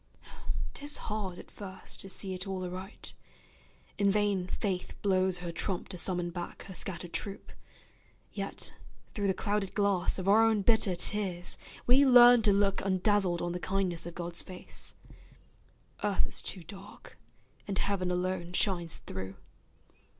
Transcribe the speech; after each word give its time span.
'Tis 0.73 0.97
hard 0.97 1.37
at 1.37 1.51
first 1.51 1.99
to 2.01 2.09
see 2.09 2.33
it 2.33 2.47
all 2.47 2.63
aright; 2.63 3.13
In 3.99 4.09
vain 4.09 4.47
Faith 4.47 4.99
blows 5.03 5.37
her 5.37 5.51
trump 5.51 5.89
to 5.89 5.95
summon 5.99 6.31
back 6.31 6.63
Her 6.63 6.73
scattered 6.73 7.13
troop; 7.13 7.51
yet, 8.33 8.73
through 9.13 9.27
the 9.27 9.35
clouded 9.35 9.75
glass 9.75 10.17
Of 10.17 10.27
our 10.27 10.43
own 10.43 10.63
bitter 10.63 10.95
tears, 10.95 11.55
we 11.85 12.03
learn 12.03 12.41
to 12.41 12.51
look 12.51 12.77
Undazzled 12.81 13.43
on 13.43 13.51
the 13.51 13.59
kindness 13.59 14.07
of 14.07 14.15
God's 14.15 14.41
face; 14.41 14.95
Earth 16.03 16.25
is 16.25 16.41
too 16.41 16.63
dark, 16.63 17.19
and 17.67 17.77
Heaven 17.77 18.09
alone 18.09 18.53
shines 18.53 19.01
through. 19.05 19.35